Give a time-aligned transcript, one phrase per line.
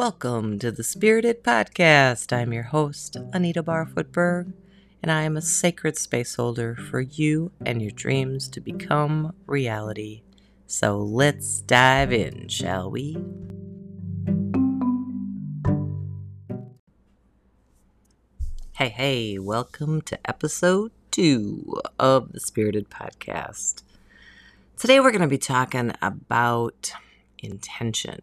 [0.00, 2.34] Welcome to the Spirited Podcast.
[2.34, 4.54] I'm your host, Anita Barfootberg,
[5.02, 10.22] and I am a sacred space holder for you and your dreams to become reality.
[10.66, 13.18] So let's dive in, shall we?
[18.72, 23.82] Hey, hey, welcome to episode two of the Spirited Podcast.
[24.78, 26.94] Today we're going to be talking about
[27.42, 28.22] intention.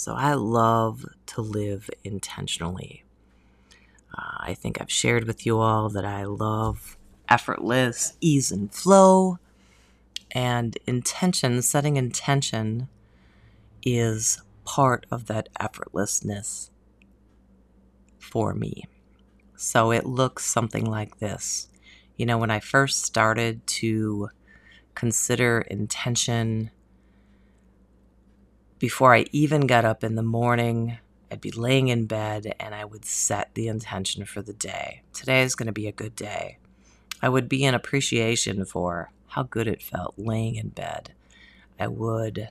[0.00, 3.04] So I love to live intentionally.
[4.16, 6.96] Uh, I think I've shared with you all that I love
[7.28, 9.38] effortless ease and flow.
[10.30, 12.88] And intention, setting intention,
[13.82, 16.70] is part of that effortlessness
[18.18, 18.86] for me.
[19.54, 21.68] So it looks something like this.
[22.16, 24.30] You know, when I first started to
[24.94, 26.70] consider intention
[28.80, 30.98] before I even got up in the morning,
[31.30, 35.02] I'd be laying in bed and I would set the intention for the day.
[35.12, 36.56] Today is going to be a good day.
[37.22, 41.12] I would be in appreciation for how good it felt laying in bed.
[41.78, 42.48] I would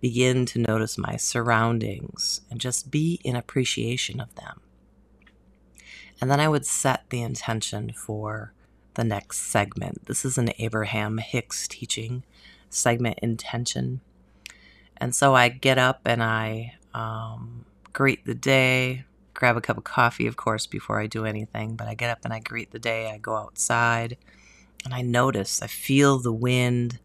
[0.00, 4.62] begin to notice my surroundings and just be in appreciation of them.
[6.22, 8.54] And then I would set the intention for
[8.94, 10.06] the next segment.
[10.06, 12.24] This is an Abraham Hicks teaching
[12.70, 14.00] segment intention.
[14.98, 19.84] And so I get up and I um, greet the day, grab a cup of
[19.84, 21.76] coffee, of course, before I do anything.
[21.76, 23.10] But I get up and I greet the day.
[23.10, 24.16] I go outside
[24.84, 27.00] and I notice, I feel the wind.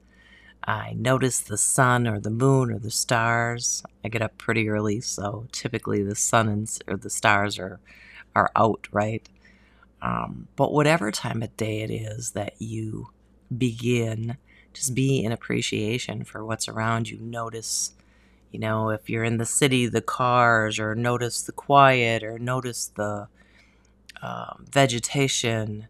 [0.63, 3.83] I notice the sun or the moon or the stars.
[4.05, 7.79] I get up pretty early, so typically the sun and, or the stars are
[8.35, 9.27] are out, right?
[10.01, 13.09] Um, but whatever time of day it is that you
[13.55, 14.37] begin
[14.73, 17.19] just be in appreciation for what's around you.
[17.19, 17.93] Notice,
[18.51, 22.87] you know, if you're in the city, the cars, or notice the quiet, or notice
[22.87, 23.27] the
[24.21, 25.87] um, vegetation.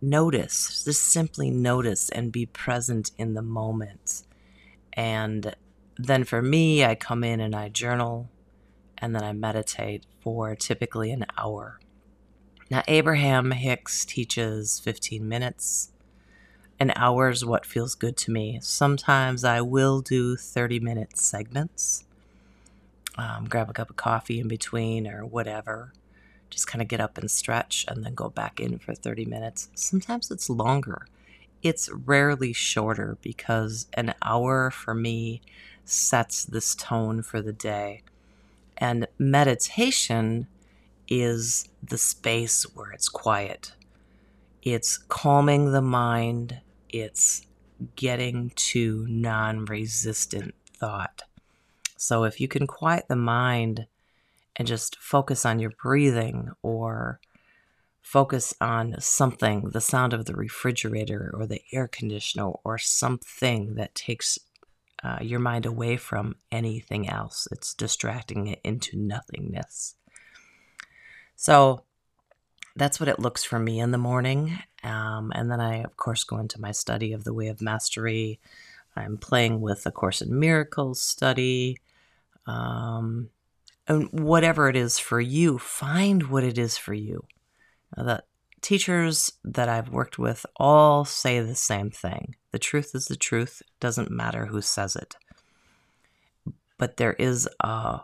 [0.00, 4.22] Notice, just simply notice and be present in the moment.
[4.92, 5.54] And
[5.96, 8.28] then for me, I come in and I journal
[8.98, 11.80] and then I meditate for typically an hour.
[12.70, 15.92] Now, Abraham Hicks teaches 15 minutes
[16.78, 18.58] an hour is what feels good to me.
[18.62, 22.04] Sometimes I will do 30 minute segments,
[23.16, 25.92] um, grab a cup of coffee in between or whatever.
[26.50, 29.68] Just kind of get up and stretch and then go back in for 30 minutes.
[29.74, 31.06] Sometimes it's longer.
[31.62, 35.40] It's rarely shorter because an hour for me
[35.84, 38.02] sets this tone for the day.
[38.76, 40.46] And meditation
[41.08, 43.72] is the space where it's quiet.
[44.62, 46.60] It's calming the mind
[46.90, 47.46] it's
[47.94, 51.22] getting to non resistant thought.
[51.96, 53.86] So if you can quiet the mind
[54.56, 57.20] and just focus on your breathing or
[58.02, 63.94] focus on something, the sound of the refrigerator or the air conditioner or something that
[63.94, 64.38] takes
[65.02, 69.94] uh, your mind away from anything else, it's distracting it into nothingness.
[71.36, 71.85] So
[72.76, 74.58] that's what it looks for me in the morning.
[74.84, 78.38] Um, and then I, of course, go into my study of the Way of Mastery.
[78.94, 81.78] I'm playing with A Course in Miracles study.
[82.46, 83.30] Um,
[83.88, 87.24] and whatever it is for you, find what it is for you.
[87.96, 88.22] The
[88.60, 93.62] teachers that I've worked with all say the same thing the truth is the truth,
[93.80, 95.16] doesn't matter who says it.
[96.78, 98.00] But there is a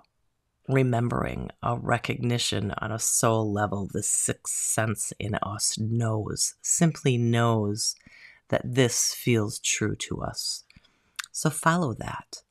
[0.72, 3.88] remembering, a recognition on a soul level.
[3.92, 7.94] The sixth sense in us knows, simply knows
[8.48, 10.64] that this feels true to us.
[11.30, 12.42] So follow that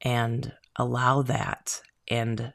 [0.00, 2.52] and allow that and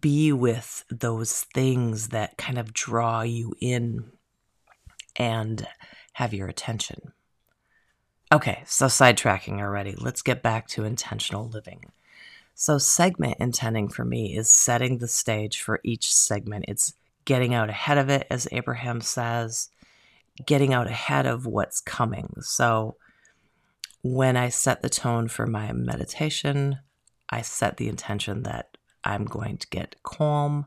[0.00, 4.10] be with those things that kind of draw you in
[5.16, 5.66] and
[6.14, 7.12] have your attention.
[8.32, 9.94] Okay, so sidetracking already.
[9.96, 11.92] Let's get back to intentional living.
[12.58, 16.64] So, segment intending for me is setting the stage for each segment.
[16.68, 16.94] It's
[17.26, 19.68] getting out ahead of it, as Abraham says,
[20.46, 22.32] getting out ahead of what's coming.
[22.40, 22.96] So,
[24.00, 26.78] when I set the tone for my meditation,
[27.28, 30.64] I set the intention that I'm going to get calm,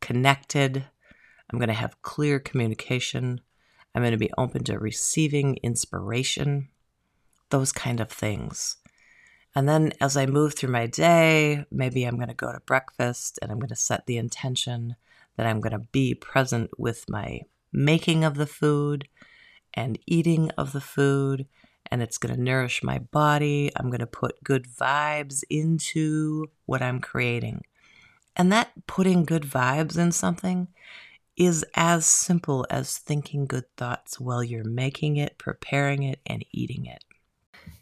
[0.00, 0.84] connected,
[1.50, 3.40] I'm going to have clear communication,
[3.92, 6.68] I'm going to be open to receiving inspiration,
[7.50, 8.76] those kind of things.
[9.54, 13.38] And then as I move through my day, maybe I'm going to go to breakfast
[13.40, 14.96] and I'm going to set the intention
[15.36, 17.40] that I'm going to be present with my
[17.72, 19.08] making of the food
[19.74, 21.46] and eating of the food
[21.90, 23.70] and it's going to nourish my body.
[23.76, 27.64] I'm going to put good vibes into what I'm creating.
[28.36, 30.68] And that putting good vibes in something
[31.36, 36.84] is as simple as thinking good thoughts while you're making it, preparing it, and eating
[36.86, 37.04] it.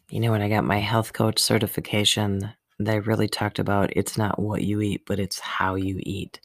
[0.09, 4.39] You know, when I got my health coach certification, they really talked about it's not
[4.39, 6.41] what you eat, but it's how you eat.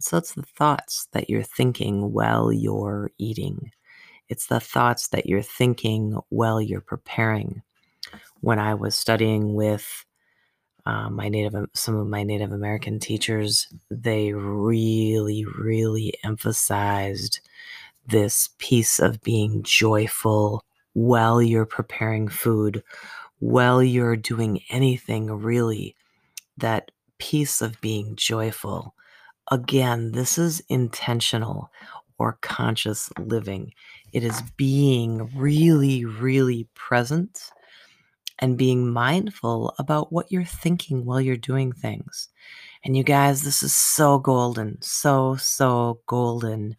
[0.00, 3.70] So it's the thoughts that you're thinking while you're eating.
[4.28, 7.62] It's the thoughts that you're thinking while you're preparing.
[8.40, 10.06] When I was studying with
[10.86, 17.40] uh, my native, some of my Native American teachers, they really, really emphasized
[18.06, 22.82] this piece of being joyful while you're preparing food,
[23.38, 25.96] while you're doing anything really.
[26.56, 28.94] That piece of being joyful.
[29.50, 31.70] Again, this is intentional
[32.18, 33.72] or conscious living.
[34.12, 37.50] It is being really, really present
[38.38, 42.28] and being mindful about what you're thinking while you're doing things.
[42.84, 46.76] And you guys, this is so golden, so, so golden.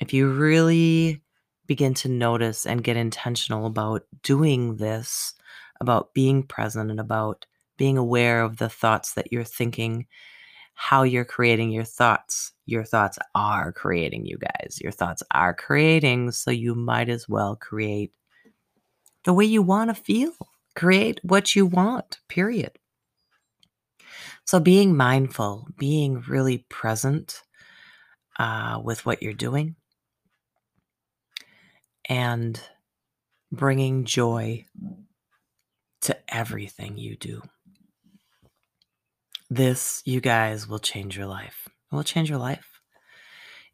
[0.00, 1.22] If you really
[1.68, 5.34] begin to notice and get intentional about doing this,
[5.80, 10.06] about being present and about being aware of the thoughts that you're thinking,
[10.74, 12.52] how you're creating your thoughts.
[12.66, 14.78] Your thoughts are creating you guys.
[14.82, 18.12] Your thoughts are creating, so you might as well create
[19.24, 20.32] the way you want to feel.
[20.74, 22.72] Create what you want, period.
[24.44, 27.42] So, being mindful, being really present
[28.38, 29.74] uh, with what you're doing,
[32.08, 32.60] and
[33.52, 34.64] bringing joy
[36.00, 37.42] to everything you do.
[39.50, 41.68] This, you guys, will change your life.
[41.90, 42.80] It will change your life.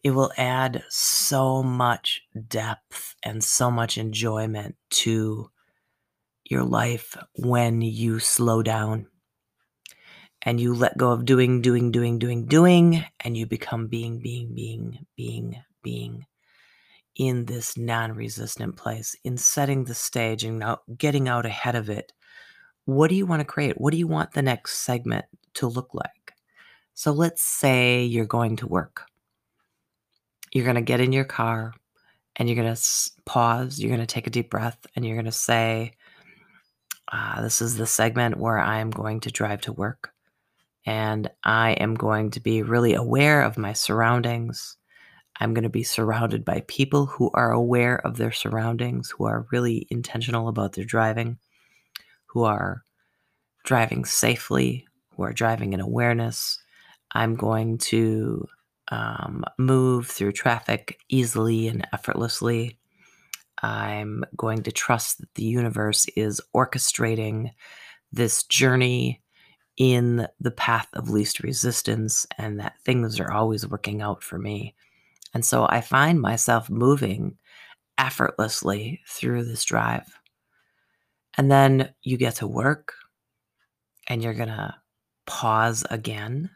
[0.02, 5.50] It will add so much depth and so much enjoyment to
[6.44, 9.06] your life when you slow down
[10.42, 14.54] and you let go of doing, doing, doing, doing, doing, and you become being, being,
[14.54, 16.26] being, being, being
[17.16, 20.64] in this non resistant place, in setting the stage and
[20.96, 22.12] getting out ahead of it.
[22.86, 23.80] What do you want to create?
[23.80, 25.24] What do you want the next segment
[25.54, 26.34] to look like?
[26.94, 29.06] So let's say you're going to work.
[30.52, 31.74] You're going to get in your car
[32.36, 32.82] and you're going to
[33.24, 35.92] pause, you're going to take a deep breath, and you're going to say,
[37.12, 40.12] uh, This is the segment where I'm going to drive to work.
[40.86, 44.76] And I am going to be really aware of my surroundings.
[45.40, 49.46] I'm going to be surrounded by people who are aware of their surroundings, who are
[49.50, 51.38] really intentional about their driving,
[52.26, 52.84] who are
[53.64, 56.58] driving safely, who are driving in awareness.
[57.12, 58.46] I'm going to
[58.88, 62.78] um, move through traffic easily and effortlessly.
[63.62, 67.50] I'm going to trust that the universe is orchestrating
[68.12, 69.22] this journey
[69.76, 74.74] in the path of least resistance and that things are always working out for me.
[75.34, 77.36] And so I find myself moving
[77.98, 80.18] effortlessly through this drive.
[81.36, 82.94] And then you get to work
[84.08, 84.74] and you're going to
[85.26, 86.50] pause again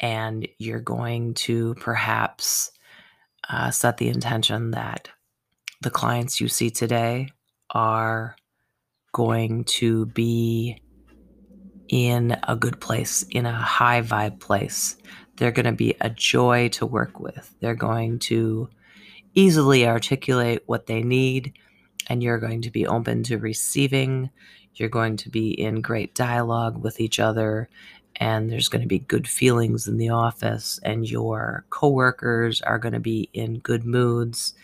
[0.00, 2.70] and you're going to perhaps
[3.48, 5.08] uh, set the intention that
[5.82, 7.28] the clients you see today
[7.70, 8.36] are
[9.12, 10.80] going to be
[11.88, 14.96] in a good place, in a high vibe place.
[15.36, 17.54] They're going to be a joy to work with.
[17.60, 18.68] They're going to
[19.34, 21.54] easily articulate what they need,
[22.08, 24.30] and you're going to be open to receiving.
[24.74, 27.68] You're going to be in great dialogue with each other,
[28.16, 32.94] and there's going to be good feelings in the office, and your coworkers are going
[32.94, 34.54] to be in good moods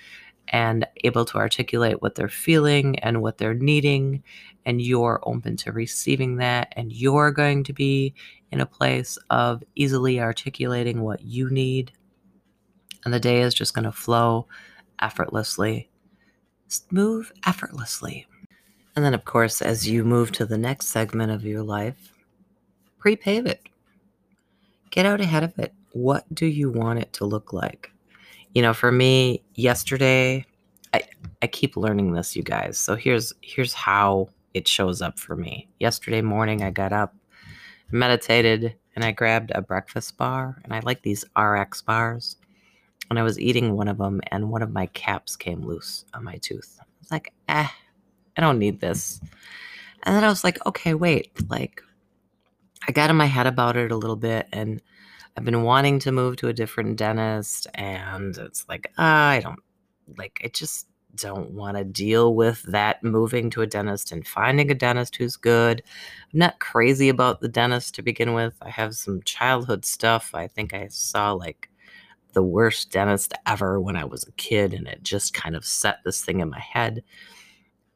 [0.52, 4.22] and able to articulate what they're feeling and what they're needing.
[4.66, 6.72] And you're open to receiving that.
[6.76, 8.14] And you're going to be
[8.52, 11.92] in a place of easily articulating what you need.
[13.04, 14.46] And the day is just going to flow
[15.00, 15.88] effortlessly,
[16.90, 18.26] move effortlessly.
[18.96, 22.12] And then, of course, as you move to the next segment of your life,
[22.98, 23.68] pre pave it.
[24.90, 25.72] Get out ahead of it.
[25.92, 27.92] What do you want it to look like?
[28.54, 30.44] you know, for me, yesterday,
[30.92, 31.02] I,
[31.42, 32.78] I keep learning this, you guys.
[32.78, 35.68] So here's here's how it shows up for me.
[35.78, 37.14] Yesterday morning, I got up,
[37.92, 42.36] meditated, and I grabbed a breakfast bar, and I like these RX bars.
[43.08, 46.22] And I was eating one of them, and one of my caps came loose on
[46.22, 46.78] my tooth.
[46.80, 47.66] I was like, eh,
[48.36, 49.20] I don't need this.
[50.04, 51.82] And then I was like, okay, wait, like,
[52.86, 54.80] I got in my head about it a little bit, and
[55.36, 59.60] I've been wanting to move to a different dentist, and it's like, uh, I don't
[60.16, 60.54] like it.
[60.54, 65.16] Just don't want to deal with that moving to a dentist and finding a dentist
[65.16, 65.82] who's good.
[66.32, 68.54] I'm not crazy about the dentist to begin with.
[68.62, 70.30] I have some childhood stuff.
[70.34, 71.68] I think I saw like
[72.32, 75.98] the worst dentist ever when I was a kid, and it just kind of set
[76.04, 77.02] this thing in my head.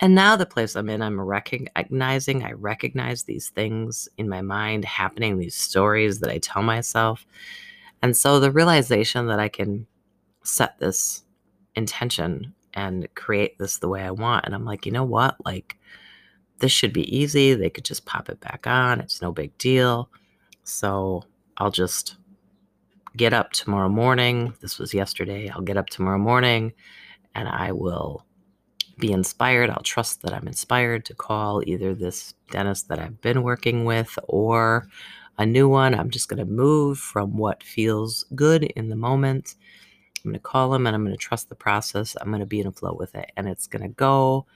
[0.01, 4.85] And now the place I'm in, I'm recognizing, I recognize these things in my mind
[4.85, 7.25] happening, these stories that I tell myself.
[8.03, 9.87] And so the realization that I can
[10.43, 11.23] set this
[11.77, 14.45] intention and create this the way I want.
[14.45, 15.37] And I'm like, you know what?
[15.45, 15.77] Like,
[16.59, 17.55] this should be easy.
[17.55, 19.01] They could just pop it back on.
[19.01, 20.09] It's no big deal.
[20.65, 21.25] So
[21.59, 22.17] I'll just
[23.17, 24.55] get up tomorrow morning.
[24.61, 25.49] This was yesterday.
[25.49, 26.73] I'll get up tomorrow morning
[27.35, 28.25] and I will
[28.99, 29.71] be inspired.
[29.71, 34.19] I'll trust that I'm inspired to call either this dentist that I've been working with
[34.25, 34.89] or
[35.39, 35.95] a new one.
[35.95, 39.57] I'm just going to move from what feels good in the moment.
[40.19, 42.17] I'm going to call them and I'm going to trust the process.
[42.21, 44.47] I'm going to be in a flow with it and it's going to go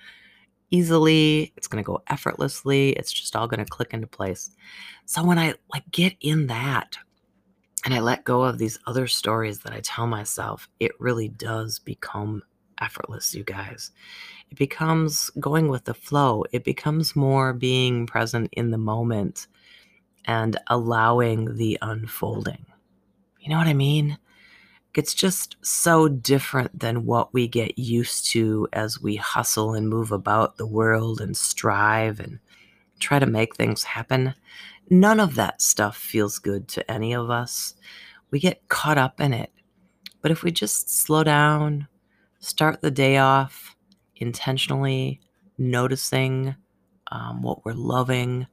[0.71, 1.53] easily.
[1.57, 2.91] It's going to go effortlessly.
[2.91, 4.51] It's just all going to click into place.
[5.05, 6.97] So when I like get in that
[7.85, 11.79] and I let go of these other stories that I tell myself, it really does
[11.79, 12.43] become
[12.81, 13.91] effortless, you guys.
[14.51, 16.45] It becomes going with the flow.
[16.53, 19.47] It becomes more being present in the moment
[20.25, 22.65] and allowing the unfolding.
[23.41, 24.19] You know what I mean?
[24.95, 30.11] It's just so different than what we get used to as we hustle and move
[30.11, 32.39] about the world and strive and
[32.99, 34.35] try to make things happen.
[34.91, 37.75] None of that stuff feels good to any of us.
[38.31, 39.53] We get caught up in it.
[40.21, 41.87] But if we just slow down,
[42.41, 43.77] start the day off
[44.17, 45.21] intentionally,
[45.59, 46.57] noticing
[47.13, 48.47] um, what we're loving,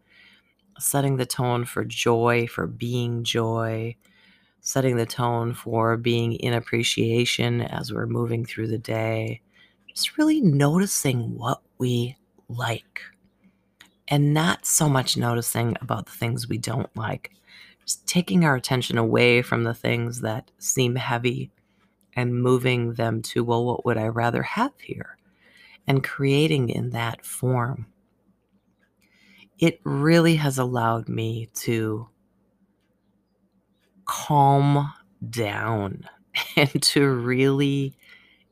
[0.80, 3.96] setting the tone for joy, for being joy,
[4.66, 9.40] setting the tone for being in appreciation as we're moving through the day,
[9.88, 12.18] just really noticing what we
[12.50, 13.00] like
[14.08, 17.32] and not so much noticing about the things we don't like.
[17.86, 21.52] Just taking our attention away from the things that seem heavy
[22.14, 25.20] and moving them to, well, what would I rather have here?
[25.86, 27.86] And creating in that form.
[29.60, 32.10] It really has allowed me to
[34.06, 34.92] calm
[35.30, 36.08] down
[36.56, 37.96] and to really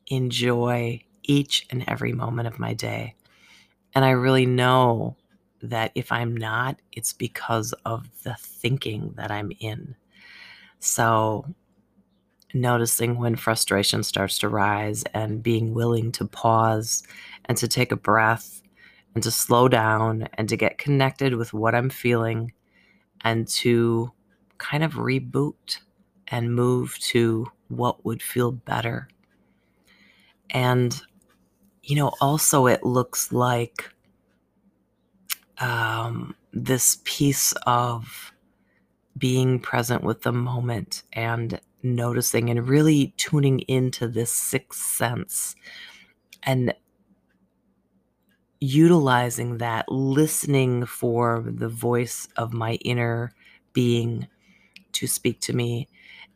[0.07, 3.15] enjoy each and every moment of my day.
[3.95, 5.15] And I really know
[5.61, 9.95] that if I'm not, it's because of the thinking that I'm in.
[10.79, 11.45] So
[12.53, 17.03] noticing when frustration starts to rise and being willing to pause
[17.45, 18.61] and to take a breath
[19.15, 22.51] and to slow down and to get connected with what I'm feeling
[23.21, 24.11] and to
[24.63, 25.79] kind of reboot
[26.29, 29.09] and move to what would feel better.
[30.51, 30.99] And,
[31.83, 33.89] you know, also it looks like
[35.57, 38.31] um, this piece of
[39.17, 45.55] being present with the moment and noticing and really tuning into this sixth sense
[46.43, 46.73] and
[48.61, 53.33] utilizing that, listening for the voice of my inner
[53.73, 54.25] being
[54.93, 55.87] to speak to me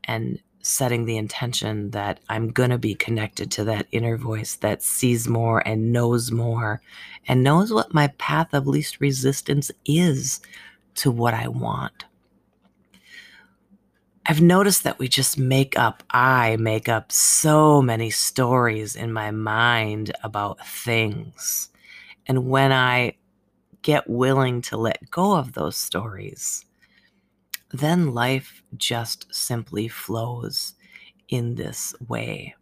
[0.03, 4.83] and setting the intention that I'm going to be connected to that inner voice that
[4.83, 6.81] sees more and knows more
[7.27, 10.41] and knows what my path of least resistance is
[10.95, 12.05] to what I want.
[14.25, 19.31] I've noticed that we just make up, I make up so many stories in my
[19.31, 21.69] mind about things.
[22.27, 23.15] And when I
[23.83, 26.65] get willing to let go of those stories,
[27.71, 30.75] then life just simply flows
[31.29, 32.55] in this way.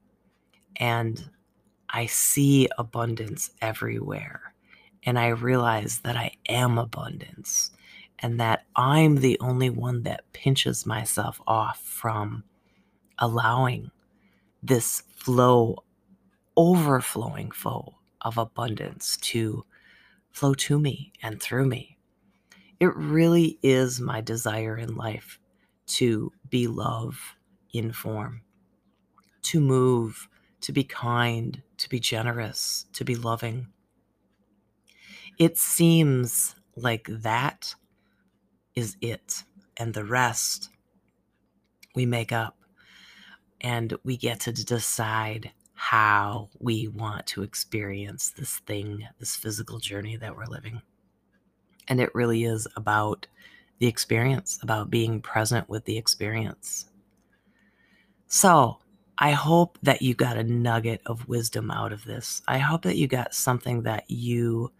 [0.78, 1.30] And
[1.90, 4.54] I see abundance everywhere.
[5.04, 7.72] And I realize that I am abundance
[8.20, 12.44] and that I'm the only one that pinches myself off from
[13.20, 13.92] allowing
[14.64, 15.84] this flow,
[16.58, 19.64] overflowing flow of abundance to
[20.32, 21.95] flow to me and through me.
[22.80, 25.40] It really is my desire in life
[25.88, 27.36] to be love
[27.74, 28.42] in form,
[29.44, 30.28] to move,
[30.62, 33.68] to be kind, to be generous, to be loving.
[35.38, 37.76] It seems like that
[38.76, 39.44] is it,
[39.78, 40.70] and the rest
[41.94, 42.58] we make up.
[43.62, 50.18] And we get to decide how we want to experience this thing, this physical journey
[50.18, 50.82] that we're living.
[51.88, 53.28] And it really is about
[53.80, 56.86] the experience, about being present with the experience.
[58.28, 58.80] So,
[59.18, 62.42] I hope that you got a nugget of wisdom out of this.
[62.48, 64.72] I hope that you got something that you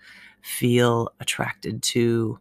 [0.42, 2.40] feel attracted to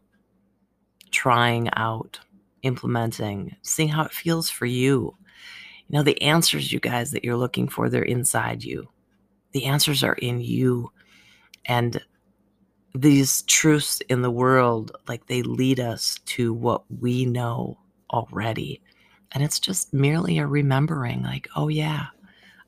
[1.11, 2.19] trying out,
[2.63, 5.15] implementing, seeing how it feels for you.
[5.87, 8.89] You know, the answers, you guys, that you're looking for, they're inside you.
[9.53, 10.91] The answers are in you.
[11.65, 12.01] And
[12.95, 17.77] these truths in the world, like they lead us to what we know
[18.09, 18.81] already.
[19.33, 22.07] And it's just merely a remembering, like, oh, yeah,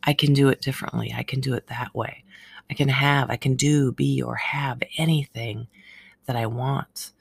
[0.03, 1.13] I can do it differently.
[1.15, 2.25] I can do it that way.
[2.69, 5.67] I can have, I can do, be, or have anything
[6.25, 7.12] that I want.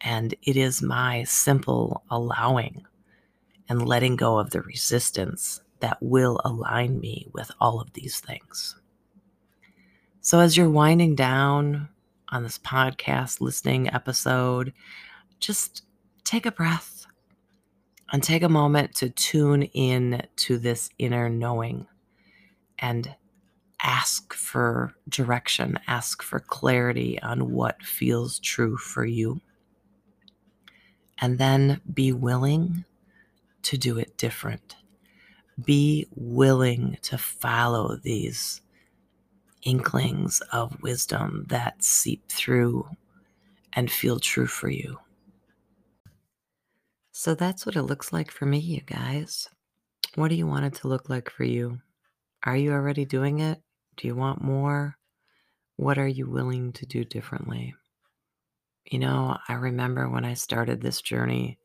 [0.00, 2.84] And it is my simple allowing
[3.68, 8.76] and letting go of the resistance that will align me with all of these things.
[10.20, 11.88] So, as you're winding down
[12.30, 14.72] on this podcast listening episode,
[15.38, 15.84] just
[16.24, 17.06] take a breath
[18.12, 21.86] and take a moment to tune in to this inner knowing
[22.78, 23.14] and
[23.82, 29.40] ask for direction, ask for clarity on what feels true for you.
[31.20, 32.84] And then be willing
[33.62, 34.76] to do it different.
[35.62, 38.62] Be willing to follow these
[39.62, 42.88] inklings of wisdom that seep through
[43.72, 44.98] and feel true for you.
[47.12, 49.48] So that's what it looks like for me, you guys.
[50.14, 51.78] What do you want it to look like for you?
[52.44, 53.60] Are you already doing it?
[53.96, 54.96] Do you want more?
[55.76, 57.74] What are you willing to do differently?
[58.90, 61.58] You know, I remember when I started this journey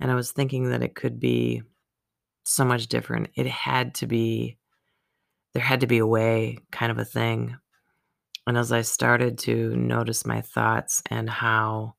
[0.00, 1.62] and I was thinking that it could be
[2.44, 3.28] so much different.
[3.34, 4.58] It had to be
[5.52, 7.56] there had to be a way kind of a thing.
[8.46, 11.94] And as I started to notice my thoughts and how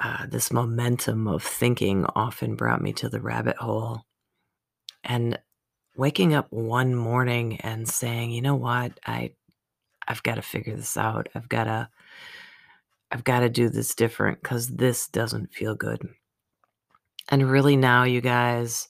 [0.00, 4.04] uh, this momentum of thinking often brought me to the rabbit hole,
[5.04, 5.38] and
[5.96, 9.32] waking up one morning and saying, you know what, I,
[10.06, 11.28] I've got to figure this out.
[11.34, 11.88] I've got to,
[13.10, 16.08] I've got to do this different because this doesn't feel good.
[17.30, 18.88] And really now, you guys,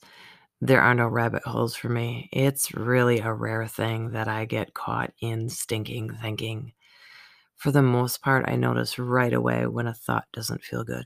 [0.61, 2.29] there are no rabbit holes for me.
[2.33, 6.73] It's really a rare thing that I get caught in stinking thinking.
[7.55, 11.05] For the most part, I notice right away when a thought doesn't feel good.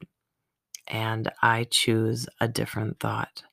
[0.87, 3.43] And I choose a different thought.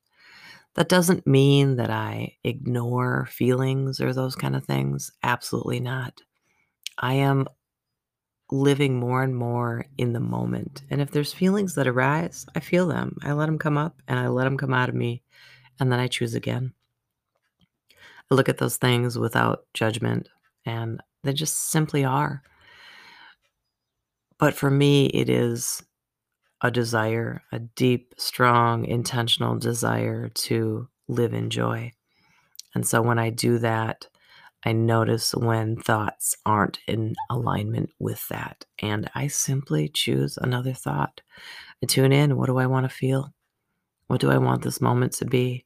[0.74, 5.10] That doesn't mean that I ignore feelings or those kind of things.
[5.22, 6.22] Absolutely not.
[6.98, 7.46] I am
[8.50, 10.82] living more and more in the moment.
[10.90, 13.16] And if there's feelings that arise, I feel them.
[13.22, 15.22] I let them come up and I let them come out of me
[15.80, 16.72] and then I choose again.
[18.30, 20.28] I look at those things without judgment,
[20.64, 22.42] and they just simply are.
[24.38, 25.82] But for me, it is
[26.62, 31.92] a desire, a deep, strong, intentional desire to live in joy.
[32.74, 34.06] And so when I do that,
[34.64, 38.64] I notice when thoughts aren't in alignment with that.
[38.80, 41.22] And I simply choose another thought.
[41.82, 42.36] I tune in.
[42.36, 43.32] What do I want to feel?
[44.08, 45.64] What do I want this moment to be?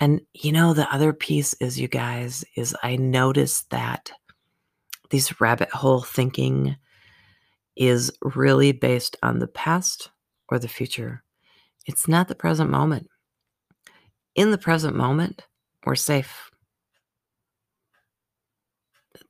[0.00, 4.10] And you know, the other piece is, you guys, is I noticed that
[5.10, 6.76] these rabbit hole thinking
[7.76, 10.10] is really based on the past
[10.48, 11.22] or the future.
[11.86, 13.08] It's not the present moment.
[14.34, 15.46] In the present moment,
[15.84, 16.50] we're safe.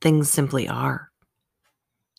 [0.00, 1.10] Things simply are.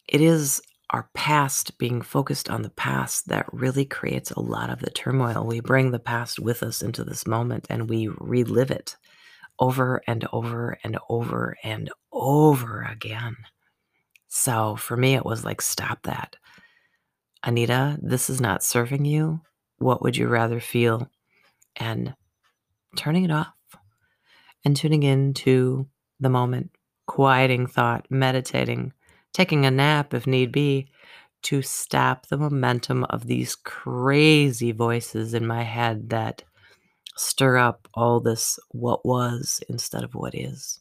[0.08, 0.62] It is
[0.92, 5.46] our past being focused on the past that really creates a lot of the turmoil.
[5.46, 8.98] We bring the past with us into this moment and we relive it
[9.58, 13.38] over and over and over and over again.
[14.28, 16.36] So for me, it was like, stop that.
[17.44, 19.42] Anita, this is not serving you.
[19.78, 21.10] What would you rather feel?
[21.78, 22.14] And
[22.98, 23.54] turning it off
[24.66, 25.88] and tuning into
[26.20, 26.72] the moment,
[27.08, 28.94] quieting thought, meditating
[29.34, 30.88] taking a nap if need be,
[31.44, 36.44] to stop the momentum of these crazy voices in my head that
[37.18, 40.80] stir up all this what was instead of what is.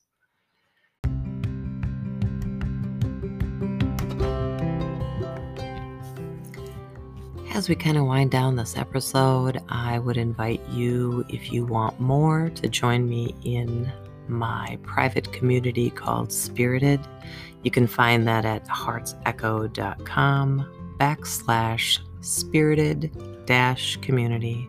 [7.53, 12.01] As we kind of wind down this episode, I would invite you, if you want
[12.01, 13.93] more, to join me in
[14.29, 17.01] my private community called Spirited.
[17.63, 24.69] You can find that at heartsecho.com backslash spirited dash community.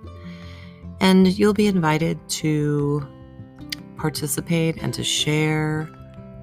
[0.99, 3.05] And you'll be invited to
[3.97, 5.89] participate and to share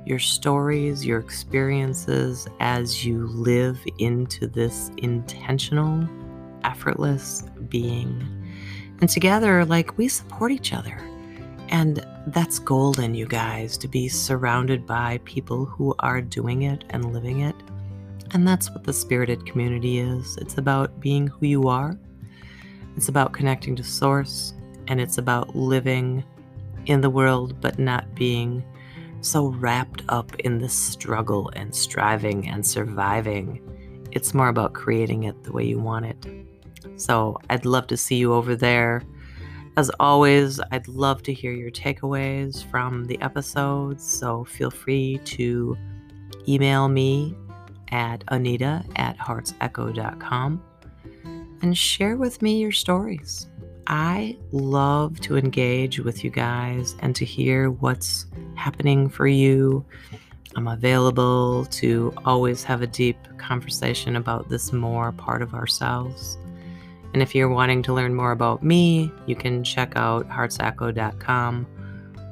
[0.05, 6.09] your stories, your experiences as you live into this intentional,
[6.65, 8.27] effortless being.
[9.01, 10.99] And together, like we support each other
[11.69, 17.13] And that's golden, you guys, to be surrounded by people who are doing it and
[17.13, 17.57] living it.
[18.33, 20.37] And that's what the spirited community is.
[20.39, 21.99] It's about being who you are,
[22.97, 24.55] it's about connecting to Source,
[24.89, 26.25] and it's about living
[26.87, 28.65] in the world but not being
[29.21, 33.63] so wrapped up in the struggle and striving and surviving.
[34.11, 36.27] It's more about creating it the way you want it.
[36.97, 39.03] So I'd love to see you over there.
[39.79, 44.05] As always, I'd love to hear your takeaways from the episodes.
[44.05, 45.79] So feel free to
[46.49, 47.37] email me
[47.93, 50.61] at anita at heartsecho.com
[51.62, 53.47] and share with me your stories.
[53.87, 59.87] I love to engage with you guys and to hear what's happening for you.
[60.57, 66.37] I'm available to always have a deep conversation about this more part of ourselves.
[67.12, 71.66] And if you're wanting to learn more about me, you can check out heartsecho.com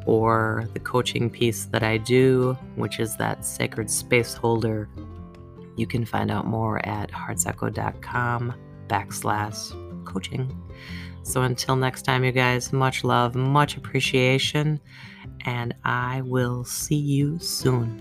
[0.07, 4.89] or the coaching piece that I do, which is that sacred space holder.
[5.77, 8.55] You can find out more at heartsecho.com
[8.89, 10.63] backslash coaching.
[11.23, 14.81] So until next time, you guys, much love, much appreciation,
[15.45, 18.01] and I will see you soon.